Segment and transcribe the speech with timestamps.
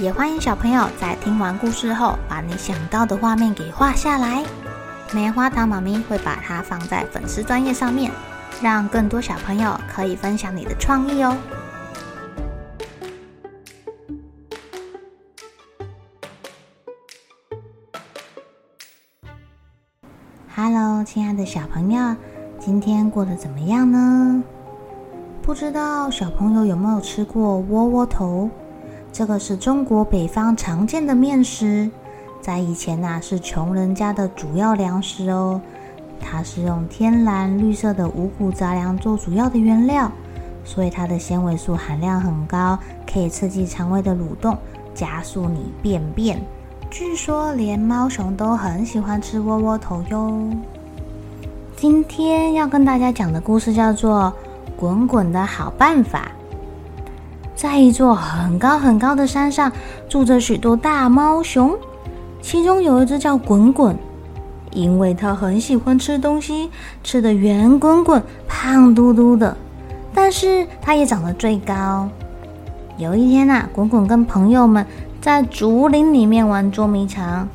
[0.00, 4.44] 也欢迎小朋友在听完故事后，把你想到的画面给画下来。
[5.12, 8.10] 棉花糖妈咪会把它放在粉丝专页上面，
[8.60, 11.36] 让更多小朋友可以分享你的创意哦。
[20.56, 22.16] Hello，亲爱的小朋友，
[22.58, 24.42] 今天过得怎么样呢？
[25.40, 28.50] 不知道小朋友有没有吃过窝窝头？
[29.14, 31.88] 这个是中国北方常见的面食，
[32.40, 35.60] 在以前呐、是穷人家的主要粮食哦。
[36.20, 40.10] 它是用天然绿色的五谷杂粮做主要的原料，
[40.64, 42.76] 所以它的纤维素含量很高，
[43.06, 44.58] 可以刺激肠胃的蠕动，
[44.92, 46.42] 加速你便便。
[46.90, 50.50] 据说连猫熊都很喜欢吃窝窝头哟。
[51.76, 54.34] 今天要跟大家讲的故事叫做
[54.80, 56.32] 《滚滚的好办法》。
[57.54, 59.70] 在一座很高很高的山上，
[60.08, 61.76] 住着许多大猫熊，
[62.42, 63.96] 其中有一只叫滚滚，
[64.72, 66.68] 因为它很喜欢吃东西，
[67.02, 69.56] 吃得圆滚滚、胖嘟嘟的，
[70.12, 72.08] 但是它也长得最高。
[72.96, 74.84] 有一天啊，滚滚跟朋友们
[75.20, 77.48] 在竹林里面玩捉迷藏，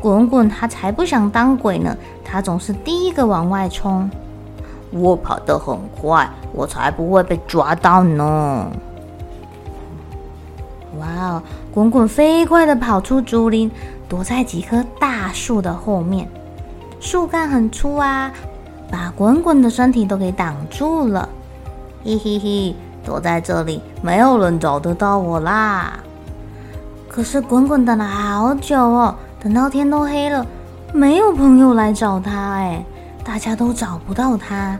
[0.00, 4.10] 滚滚他才不想当鬼呢，他总是第一个往外冲。
[4.92, 8.66] 我跑得很快，我才不会被抓到呢。
[11.00, 11.42] 哇哦！
[11.72, 13.70] 滚滚飞快的跑出竹林，
[14.08, 16.28] 躲在几棵大树的后面。
[17.00, 18.30] 树干很粗啊，
[18.90, 21.28] 把滚滚的身体都给挡住了。
[22.04, 22.74] 嘿嘿嘿，
[23.04, 25.98] 躲在这里，没有人找得到我啦。
[27.08, 30.46] 可是滚滚等了好久哦，等到天都黑了，
[30.92, 32.84] 没有朋友来找他，哎，
[33.24, 34.78] 大家都找不到他。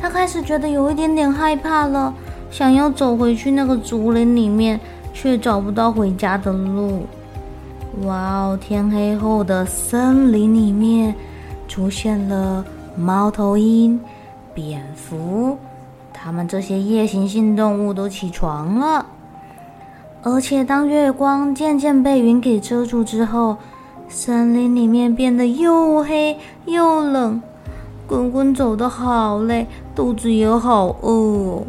[0.00, 2.12] 他开始觉得有一点点害怕了，
[2.50, 4.78] 想要走回去那个竹林里面。
[5.18, 7.06] 却找不到回家的路。
[8.02, 8.58] 哇哦！
[8.60, 11.14] 天黑后的森林里面
[11.66, 12.62] 出现了
[12.94, 13.98] 猫头鹰、
[14.52, 15.56] 蝙蝠，
[16.12, 19.06] 它们这些夜行性动物都起床了。
[20.22, 23.56] 而且当月光渐渐被云给遮住之后，
[24.10, 27.40] 森林里面变得又黑又冷。
[28.06, 31.64] 滚滚走得好累，肚子也好饿。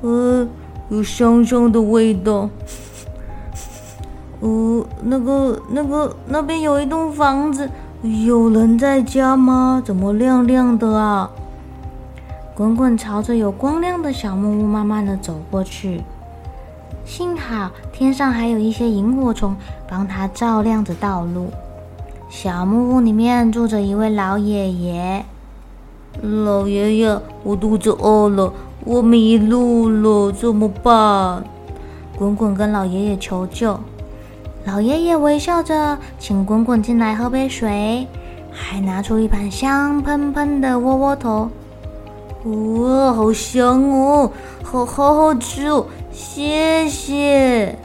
[0.00, 0.48] 呃。
[0.88, 2.48] 有香香的味道。
[4.40, 7.68] 呃，那个、那个、那边有一栋房子，
[8.24, 9.82] 有人在家吗？
[9.84, 11.30] 怎么亮亮的啊？
[12.54, 16.02] 滚滚朝着有光亮的小木屋慢慢的走过去。
[17.04, 19.54] 幸好天上还有一些萤火虫
[19.88, 21.50] 帮他照亮着道路。
[22.28, 25.24] 小木屋里面住着一位老爷爷。
[26.22, 28.52] 老爷爷，我肚子饿了。
[28.86, 31.42] 我迷路了，怎么办？
[32.16, 33.78] 滚滚跟老爷爷求救。
[34.64, 38.06] 老爷爷微笑着，请滚滚进来喝杯水，
[38.52, 41.50] 还拿出一盘香喷喷的窝窝头。
[42.44, 44.30] 哇，好香哦，
[44.62, 47.76] 好好好吃哦，谢谢。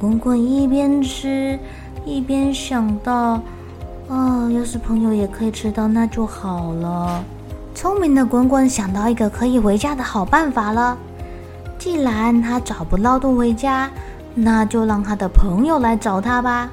[0.00, 1.58] 滚滚一边吃
[2.06, 3.40] 一边想到，
[4.08, 7.24] 啊、要是朋友也可以吃到，那就好了。
[7.82, 10.96] 聪明的滚滚想到一个可以回家的好办法了。
[11.80, 13.90] 既然他找不到路回家，
[14.36, 16.70] 那就让他的朋友来找他吧。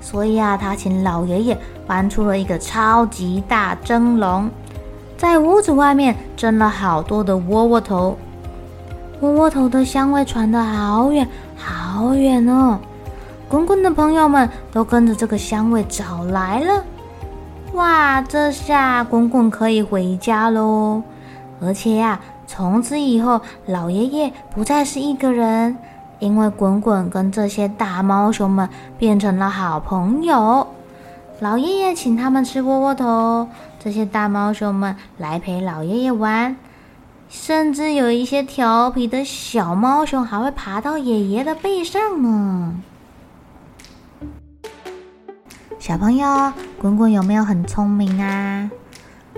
[0.00, 4.48] 所以啊，他请老爷爷搬出了一个超级大蒸笼，
[5.18, 8.16] 在屋子外面蒸了好多的窝窝头。
[9.22, 12.78] 窝窝头的香味传得好远好远哦！
[13.48, 16.84] 滚滚的朋友们都跟着这个香味找来了。
[17.74, 21.02] 哇，这下滚滚可以回家喽！
[21.62, 25.76] 而且呀、从此以后，老爷爷不再是一个人，
[26.18, 28.68] 因为滚滚跟这些大猫熊们
[28.98, 30.66] 变成了好朋友。
[31.38, 33.48] 老爷爷请他们吃窝窝头，
[33.82, 36.56] 这些大猫熊们来陪老爷爷玩，
[37.28, 42.74] 甚至有一些调皮的小猫熊还会爬到爷爷的背上呢。
[45.80, 48.70] 小朋友，滚滚有没有很聪明啊？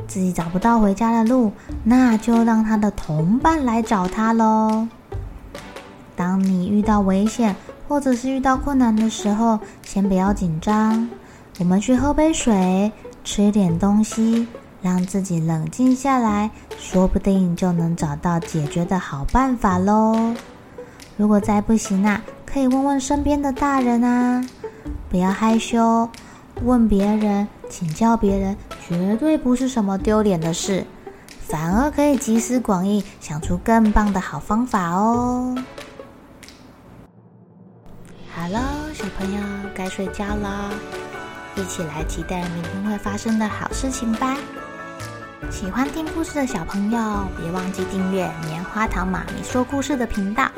[0.08, 1.52] 自己找不到回家的路，
[1.84, 4.88] 那就让他的同伴来找他喽。
[6.16, 7.54] 当你遇到危险
[7.86, 11.08] 或者是遇到困难的时候，先不要紧张，
[11.60, 12.90] 我们去喝杯水，
[13.22, 14.48] 吃点东西，
[14.82, 20.34] 让自己冷静下来，说不定就能找到解决的好办法喽。
[21.16, 24.44] 如果再不行啊，可以问问身边的大人啊，
[25.08, 26.08] 不要害羞，
[26.62, 28.56] 问别人、请教别人，
[28.86, 30.84] 绝对不是什么丢脸的事。
[31.40, 35.56] 反而可以集思广益，想出更棒的好方法哦。
[38.34, 38.58] 好喽，
[38.94, 39.40] 小朋友
[39.74, 40.70] 该睡觉了，
[41.56, 44.36] 一起来期待明天会发生的好事情吧。
[45.50, 46.98] 喜欢听故事的小朋友，
[47.36, 50.48] 别忘记订阅棉花糖妈咪说故事的频道。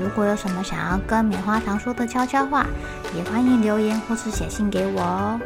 [0.00, 2.66] 如果有什么想要跟棉花糖说的悄悄话，
[3.16, 5.40] 也欢迎留言或是写信给我哦。